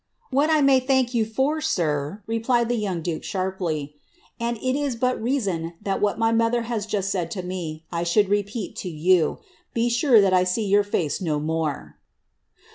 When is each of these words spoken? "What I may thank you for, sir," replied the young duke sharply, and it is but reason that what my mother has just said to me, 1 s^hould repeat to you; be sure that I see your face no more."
"What 0.31 0.49
I 0.49 0.61
may 0.61 0.79
thank 0.79 1.13
you 1.13 1.25
for, 1.25 1.61
sir," 1.61 2.23
replied 2.25 2.69
the 2.69 2.75
young 2.75 3.03
duke 3.03 3.23
sharply, 3.23 3.97
and 4.39 4.57
it 4.57 4.75
is 4.75 4.95
but 4.95 5.21
reason 5.21 5.73
that 5.79 6.01
what 6.01 6.17
my 6.17 6.31
mother 6.31 6.63
has 6.63 6.87
just 6.87 7.11
said 7.11 7.29
to 7.29 7.43
me, 7.43 7.85
1 7.91 8.05
s^hould 8.05 8.27
repeat 8.27 8.75
to 8.77 8.89
you; 8.89 9.37
be 9.75 9.89
sure 9.89 10.19
that 10.19 10.33
I 10.33 10.43
see 10.43 10.65
your 10.65 10.83
face 10.83 11.21
no 11.21 11.39
more." 11.39 11.99